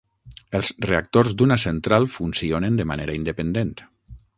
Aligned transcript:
Els 0.59 0.71
reactors 0.85 1.29
d'una 1.43 1.59
central 1.67 2.11
funcionen 2.17 2.83
de 2.83 2.91
manera 2.95 3.23
independent. 3.23 3.77